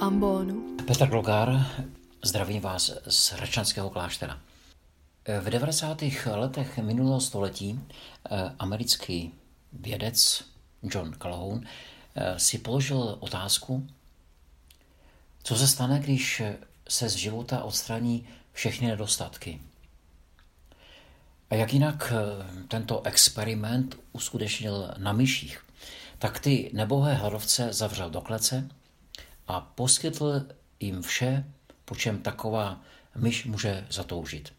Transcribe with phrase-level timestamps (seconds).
[0.00, 0.76] Ambonu.
[0.86, 1.66] Petr Glogár,
[2.24, 4.40] zdravím vás z Hračanského kláštera.
[5.40, 6.02] V 90.
[6.34, 9.34] letech minulého století eh, americký
[9.72, 10.44] vědec
[10.82, 11.60] John Calhoun
[12.14, 13.86] eh, si položil otázku,
[15.42, 16.42] co se stane, když
[16.88, 19.60] se z života odstraní všechny nedostatky.
[21.50, 25.64] A jak jinak eh, tento experiment uskutečnil na myších,
[26.18, 28.68] tak ty nebohé hladovce zavřel do klece
[29.50, 30.46] a poskytl
[30.80, 31.44] jim vše,
[31.84, 32.80] po čem taková
[33.14, 34.52] myš může zatoužit.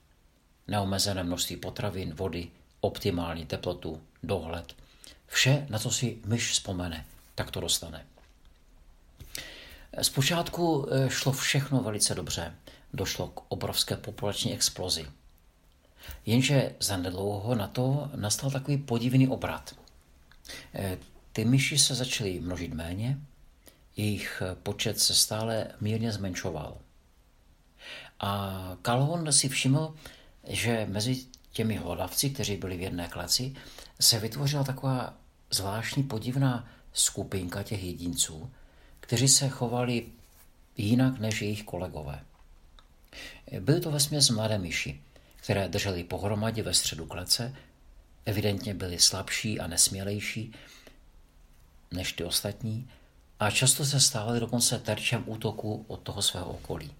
[0.67, 2.47] Neomezené množství potravin, vody,
[2.81, 4.75] optimální teplotu, dohled.
[5.27, 7.05] Vše, na co si myš vzpomene,
[7.35, 8.05] tak to dostane.
[10.01, 12.55] Zpočátku eh, šlo všechno velice dobře.
[12.93, 15.07] Došlo k obrovské populační explozi.
[16.25, 19.75] Jenže zanedlouho na to nastal takový podivný obrat.
[20.73, 20.97] Eh,
[21.33, 23.17] ty myši se začaly množit méně,
[23.97, 26.77] jejich počet se stále mírně zmenšoval.
[28.19, 29.95] A Calhoun si všiml,
[30.47, 33.55] že mezi těmi hlodavci, kteří byli v jedné kleci,
[33.99, 35.13] se vytvořila taková
[35.51, 38.51] zvláštní podivná skupinka těch jedinců,
[38.99, 40.05] kteří se chovali
[40.77, 42.23] jinak než jejich kolegové.
[43.59, 45.01] Byly to vesměs mladé myši,
[45.35, 47.55] které drželi pohromadě ve středu klece,
[48.25, 50.53] evidentně byly slabší a nesmělejší
[51.91, 52.89] než ty ostatní
[53.41, 56.93] a často se stávaly dokonce terčem útoku od toho svého okolí.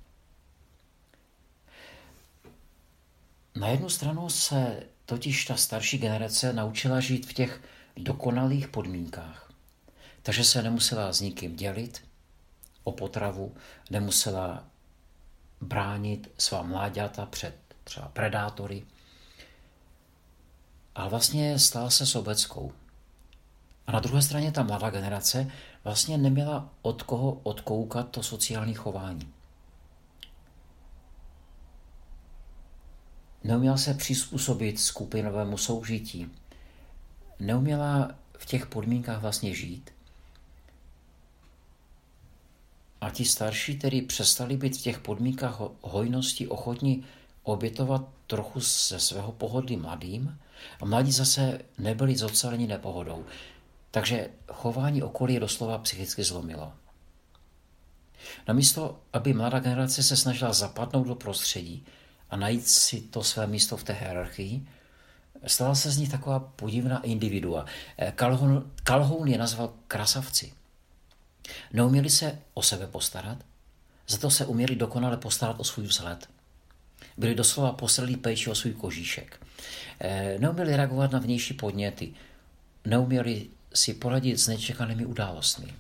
[3.55, 7.61] Na jednu stranu se totiž ta starší generace naučila žít v těch
[7.97, 9.51] dokonalých podmínkách.
[10.21, 12.03] Takže se nemusela s nikým dělit
[12.83, 13.55] o potravu,
[13.89, 14.63] nemusela
[15.61, 18.83] bránit svá mláďata před třeba predátory,
[20.95, 22.73] ale vlastně stala se sobeckou.
[23.87, 25.51] A na druhé straně ta mladá generace
[25.83, 29.33] vlastně neměla od koho odkoukat to sociální chování.
[33.43, 36.31] Neuměla se přizpůsobit skupinovému soužití.
[37.39, 39.91] Neuměla v těch podmínkách vlastně žít.
[43.01, 47.05] A ti starší tedy přestali být v těch podmínkách hojnosti ochotní
[47.43, 50.39] obětovat trochu ze svého pohodlí mladým
[50.81, 53.25] a mladí zase nebyli zoceleni nepohodou.
[53.91, 56.73] Takže chování okolí doslova psychicky zlomilo.
[58.47, 61.85] Namísto, aby mladá generace se snažila zapadnout do prostředí
[62.29, 64.67] a najít si to své místo v té hierarchii,
[65.47, 67.65] stala se z nich taková podivná individua.
[68.15, 70.53] Calhoun, Calhoun je nazval krasavci.
[71.73, 73.37] Neuměli se o sebe postarat,
[74.07, 76.29] za to se uměli dokonale postarat o svůj vzhled.
[77.17, 79.47] Byli doslova poslali péči o svůj kožíšek.
[79.99, 82.13] Eh, neuměli reagovat na vnější podněty.
[82.85, 85.75] Neuměli si poradit s nečekanými událostmi.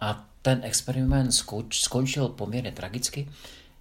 [0.00, 1.34] A ten experiment
[1.72, 3.28] skončil poměrně tragicky.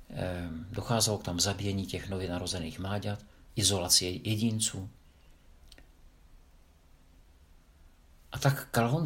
[0.09, 3.19] Eh, docházelo k tam zabíjení těch nově narozených mláďat,
[3.55, 4.89] izolaci jedinců.
[8.31, 9.05] A tak Calhoun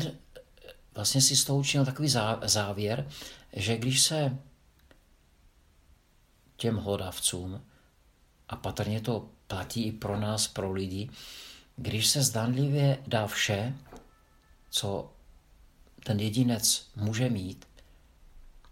[0.96, 2.10] vlastně si z toho učinil takový
[2.46, 3.08] závěr,
[3.54, 4.38] že když se
[6.58, 7.62] těm hlodavcům,
[8.50, 11.10] a patrně to platí i pro nás, pro lidi,
[11.76, 13.74] když se zdánlivě dá vše,
[14.70, 15.12] co
[16.04, 17.68] ten jedinec může mít,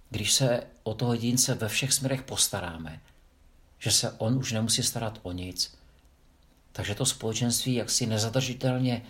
[0.09, 3.01] když se o toho jedince ve všech směrech postaráme,
[3.79, 5.77] že se on už nemusí starat o nic,
[6.71, 9.01] takže to společenství jaksi nezadržitelně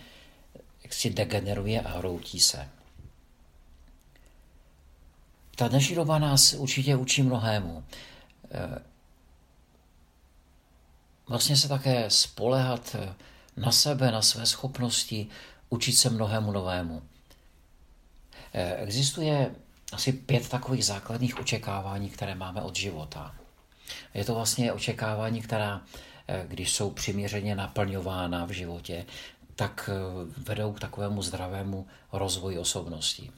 [0.84, 2.68] jaksi degeneruje a hroutí se.
[5.56, 7.84] Ta dnešní doba nás určitě učí mnohému.
[8.50, 8.78] Eh,
[11.26, 13.14] vlastně se také spolehat eh,
[13.56, 15.26] na sebe, na své schopnosti,
[15.70, 17.02] učit se mnohému novému.
[18.52, 19.54] Eh, existuje
[19.92, 23.34] asi pět takových základních očekávání, které máme od života.
[24.14, 25.82] Je to vlastně očekávání, která,
[26.48, 29.06] když jsou přiměřeně naplňována v životě,
[29.56, 29.90] tak
[30.36, 33.30] vedou k takovému zdravému rozvoji osobnosti.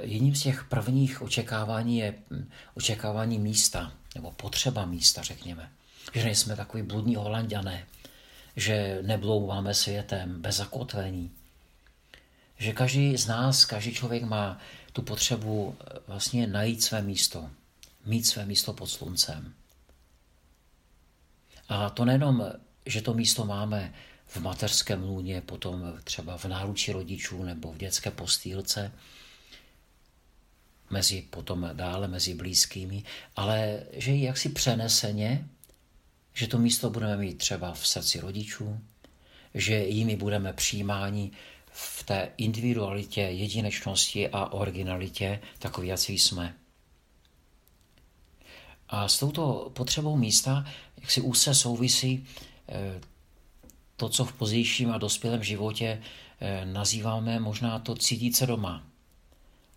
[0.00, 5.70] Jedním z těch prvních očekávání je hm, očekávání místa, nebo potřeba místa, řekněme.
[6.14, 7.86] Že nejsme takový bludní holanděné,
[8.56, 11.30] že nebloumáme světem bez zakotvení.
[12.58, 14.58] Že každý z nás, každý člověk má
[14.92, 17.50] tu potřebu eh, vlastně najít své místo,
[18.04, 19.54] mít své místo pod sluncem.
[21.68, 22.52] A to nejenom,
[22.86, 23.94] že to místo máme
[24.26, 28.92] v mateřském lůně, potom třeba v náručí rodičů nebo v dětské postýlce,
[30.90, 33.02] mezi potom dále mezi blízkými,
[33.36, 35.48] ale že ji jaksi přeneseně,
[36.38, 38.80] že to místo budeme mít třeba v srdci rodičů,
[39.54, 41.30] že jimi budeme přijímáni
[41.72, 46.54] v té individualitě, jedinečnosti a originalitě, takový, jak jsme.
[48.88, 50.64] A s touto potřebou místa,
[51.00, 52.26] jak si úzce souvisí
[52.68, 53.00] eh,
[53.96, 56.02] to, co v pozdějším a dospělém životě
[56.40, 58.86] eh, nazýváme možná to cítit se doma.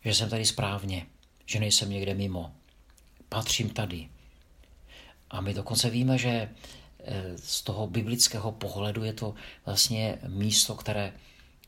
[0.05, 1.05] Že jsem tady správně,
[1.45, 2.51] že nejsem někde mimo.
[3.29, 4.09] Patřím tady.
[5.31, 9.35] A my dokonce víme, že eh, z toho biblického pohledu je to
[9.65, 11.13] vlastně místo, které,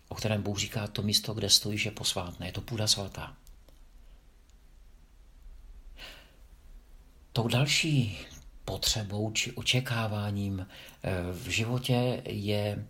[0.07, 2.45] o kterém Bůh říká, to místo, kde stojíš, je posvátné.
[2.45, 3.36] Je to půda svatá.
[7.33, 8.18] Tou další
[8.65, 10.68] potřebou či očekáváním
[11.04, 12.88] eh, v životě je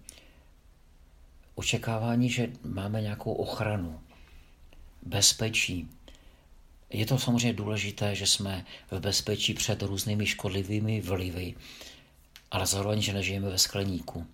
[1.55, 4.01] očekávání, že máme nějakou ochranu,
[5.01, 5.89] bezpečí.
[6.93, 11.55] Je to samozřejmě důležité, že jsme v bezpečí před různými škodlivými vlivy,
[12.51, 14.27] ale zároveň, že nežijeme ve skleníku.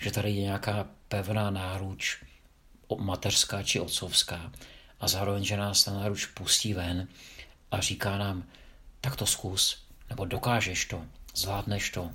[0.00, 2.24] Že tady je nějaká pevná náruč,
[2.98, 4.52] mateřská či otcovská,
[5.00, 7.08] a zároveň, že nás ta náruč pustí ven
[7.70, 8.44] a říká nám,
[9.00, 11.04] tak to zkus, nebo dokážeš to,
[11.34, 12.10] zvládneš to.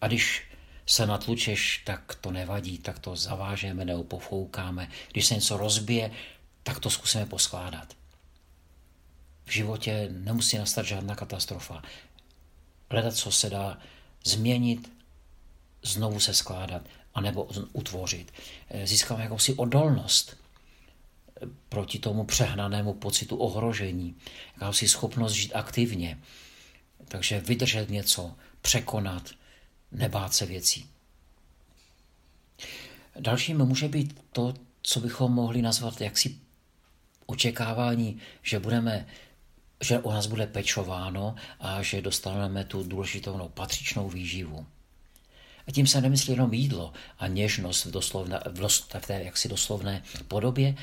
[0.00, 0.42] A když
[0.86, 4.88] se natlučeš, tak to nevadí, tak to zavážeme nebo pofoukáme.
[5.12, 6.10] Když se něco rozbije,
[6.62, 7.99] tak to zkusíme poskládat.
[9.50, 11.82] V životě nemusí nastat žádná katastrofa.
[12.90, 13.78] Hledat, co se dá
[14.24, 14.92] změnit,
[15.82, 16.82] znovu se skládat,
[17.14, 18.32] anebo utvořit.
[18.84, 20.36] Získáme jakousi odolnost
[21.68, 24.16] proti tomu přehnanému pocitu ohrožení,
[24.54, 26.18] jakási schopnost žít aktivně.
[27.08, 29.30] Takže vydržet něco, překonat,
[29.92, 30.86] nebát se věcí.
[33.20, 36.38] Dalším může být to, co bychom mohli nazvat jaksi
[37.26, 39.06] očekávání, že budeme
[39.80, 44.66] že o nás bude pečováno a že dostaneme tu důležitou no, patřičnou výživu.
[45.68, 49.48] A tím se nemyslí jenom jídlo a něžnost v, doslovné, v, dos, v té jaksi
[49.48, 50.74] doslovné podobě,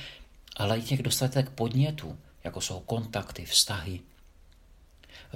[0.55, 3.99] ale i těch dostatek podnětů, jako jsou kontakty, vztahy.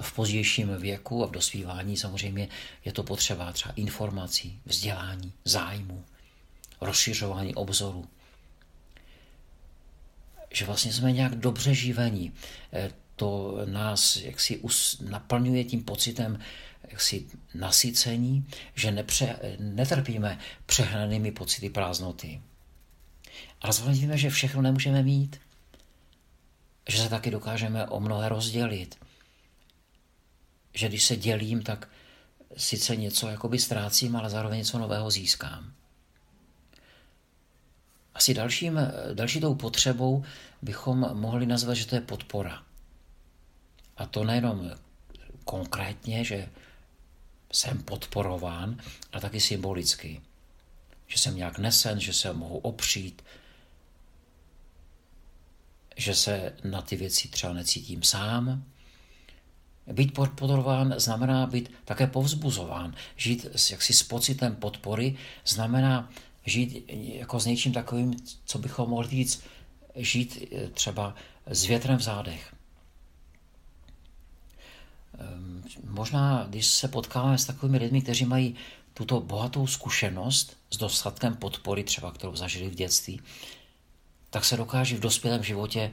[0.00, 2.48] V pozdějším věku a v dospívání samozřejmě
[2.84, 6.04] je to potřeba třeba informací, vzdělání, zájmu,
[6.80, 8.08] rozšiřování obzoru.
[10.52, 12.32] Že vlastně jsme nějak dobře živení.
[13.22, 14.60] To nás jaksi
[15.00, 16.38] naplňuje tím pocitem
[16.88, 22.42] jaksi nasycení, že nepře, netrpíme přehnanými pocity prázdnoty.
[23.72, 25.40] Zároveň víme, že všechno nemůžeme mít.
[26.88, 28.98] Že se taky dokážeme o mnohé rozdělit.
[30.74, 31.88] Že když se dělím, tak
[32.56, 35.72] sice něco jakoby ztrácím, ale zároveň něco nového získám.
[38.14, 38.80] Asi dalším,
[39.14, 40.24] další tou potřebou
[40.62, 42.71] bychom mohli nazvat, že to je podpora.
[44.02, 44.70] A to nejenom
[45.44, 46.48] konkrétně, že
[47.52, 48.76] jsem podporován,
[49.12, 50.20] ale taky symbolicky.
[51.06, 53.22] Že jsem nějak nesen, že se mohu opřít,
[55.96, 58.64] že se na ty věci třeba necítím sám.
[59.92, 62.94] Být podporován znamená být také povzbuzován.
[63.16, 65.16] Žít jaksi s pocitem podpory
[65.46, 66.10] znamená
[66.46, 69.42] žít jako s něčím takovým, co bychom mohli říct,
[69.96, 71.14] žít eh, třeba
[71.46, 72.54] s větrem v zádech.
[75.18, 78.54] Ehm, možná, když se potkáváme s takovými lidmi, kteří mají
[78.94, 83.20] tuto bohatou zkušenost s dostatkem podpory, třeba kterou zažili v dětství,
[84.30, 85.90] tak se dokáže v dospělém životě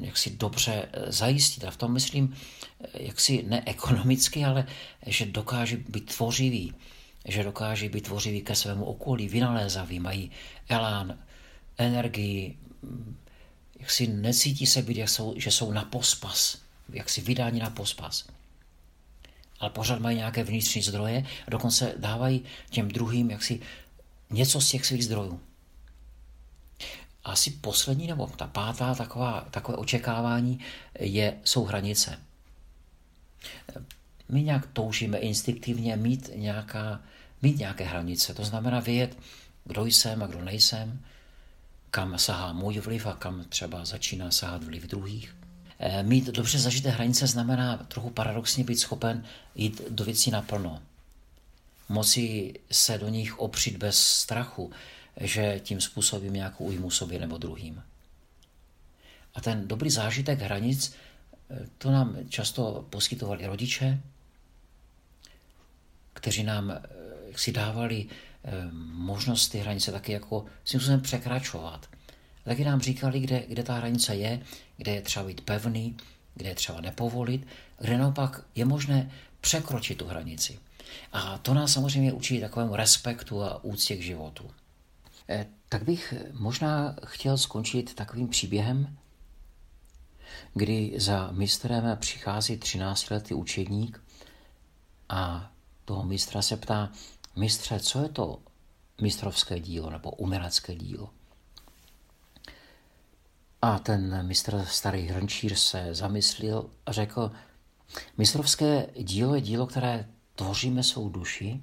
[0.00, 1.64] jaksi dobře eh, zajistit.
[1.64, 2.36] A v tom myslím
[2.80, 4.66] eh, jaksi neekonomicky, ale
[5.06, 6.74] že dokáže být tvořivý,
[7.24, 10.30] že dokáže být tvořivý ke svému okolí, vynalézavý, mají
[10.68, 11.18] elán,
[11.78, 13.16] energii, mm,
[13.80, 16.58] jak si necítí se být, jak jsou, že jsou na pospas,
[16.92, 18.24] jak si vydání na pospas.
[19.60, 23.60] Ale pořád mají nějaké vnitřní zdroje a dokonce dávají těm druhým jaksi
[24.30, 25.40] něco z těch svých zdrojů
[27.26, 30.58] asi poslední nebo ta pátá taková, takové očekávání
[31.00, 32.18] je, jsou hranice.
[34.28, 37.00] My nějak toužíme instinktivně mít, nějaká,
[37.42, 38.34] mít nějaké hranice.
[38.34, 39.18] To znamená vědět,
[39.64, 41.00] kdo jsem a kdo nejsem,
[41.90, 45.36] kam sahá můj vliv a kam třeba začíná sahat vliv druhých.
[45.78, 50.82] Eh, mít dobře zažité hranice znamená trochu paradoxně být schopen jít do věcí naplno.
[51.88, 54.72] Moci se do nich opřít bez strachu,
[55.20, 57.82] že tím způsobím nějakou újmu sobě nebo druhým.
[59.34, 60.94] A ten dobrý zážitek hranic,
[61.50, 64.00] eh, to nám často poskytovali rodiče,
[66.12, 66.82] kteří nám eh,
[67.36, 68.06] si dávali
[68.92, 71.88] možnost ty hranice taky jako svým způsobem překračovat.
[72.46, 74.40] Taky nám říkali, kde, kde ta hranice je,
[74.76, 75.96] kde je třeba být pevný,
[76.34, 77.46] kde je třeba nepovolit,
[77.78, 79.10] kde naopak je možné
[79.40, 80.58] překročit tu hranici.
[81.12, 84.50] A to nás samozřejmě učí takovému respektu a úctě k životu.
[85.28, 88.96] Eh, tak bych možná chtěl skončit takovým příběhem,
[90.54, 94.02] kdy za mistrem přichází 13-letý učedník
[95.08, 95.52] a
[95.84, 96.92] toho mistra se ptá,
[97.36, 98.38] mistře, co je to
[99.00, 101.10] mistrovské dílo nebo umělecké dílo?
[103.66, 107.30] A ten mistr starý hrnčír se zamyslil a řekl,
[108.18, 111.60] mistrovské dílo je dílo, které tvoříme svou duši,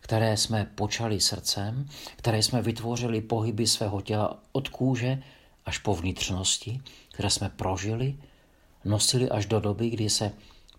[0.00, 5.22] které jsme počali srdcem, které jsme vytvořili pohyby svého těla od kůže
[5.64, 6.80] až po vnitřnosti,
[7.12, 8.18] které jsme prožili,
[8.84, 10.32] nosili až do doby, kdy se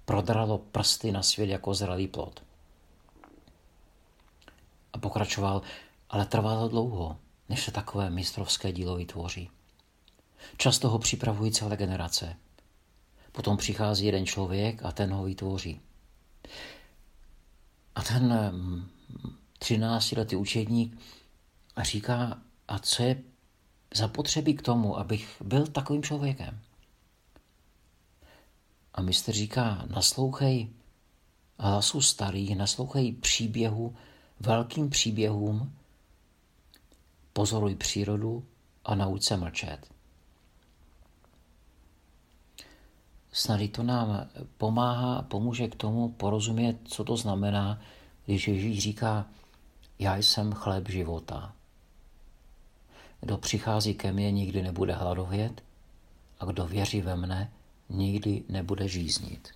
[0.06, 2.44] prodralo prsty na svět jako zralý plod.
[4.94, 5.62] A pokračoval,
[6.10, 7.18] ale trvalo dlouho,
[7.50, 9.50] než se takové mistrovské dílo vytvoří.
[10.58, 12.36] Často ho připravují celé generace.
[13.32, 15.82] Potom přichází jeden člověk a ten ho vytvoří.
[17.96, 18.34] A ten
[19.60, 20.98] 13-letý mm, učedník
[21.84, 23.24] říká, a co je
[23.96, 26.60] zapotřebí k tomu, abych byl takovým člověkem?
[28.94, 30.70] A mistr říká, naslouchej
[31.60, 33.96] hlasu starých, naslouchej příběhu,
[34.40, 35.76] velkým příběhům,
[37.34, 38.46] pozoruj přírodu
[38.86, 39.95] a nauč se mlčet.
[43.36, 47.82] Snad to nám pomáhá a pomůže k tomu porozumět, co to znamená,
[48.26, 49.26] když Ježíš říká,
[50.00, 51.56] já jsem chléb života.
[53.22, 55.64] Kdo přichází ke mně, nikdy nebude hladovět
[56.40, 57.52] a kdo věří ve mne,
[57.90, 59.50] nikdy nebude žíznit.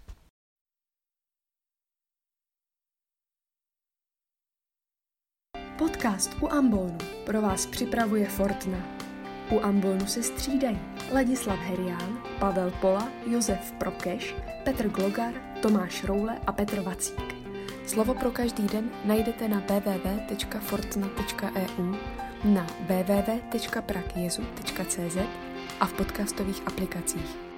[5.77, 8.98] Podcast u Ambonu pro vás připravuje Fortna.
[9.51, 10.79] U ambonu se střídají
[11.13, 17.35] Ladislav Herián, Pavel Pola, Josef Prokeš, Petr Glogar, Tomáš Roule a Petr Vacík.
[17.85, 21.95] Slovo pro každý den najdete na www.fortna.eu,
[22.43, 25.17] na www.prakjezu.cz
[25.79, 27.48] a v podcastových aplikacích.